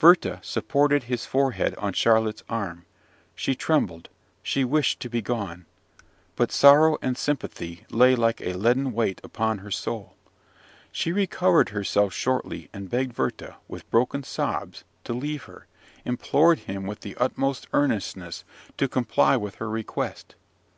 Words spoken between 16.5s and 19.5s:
him with the utmost earnestness to comply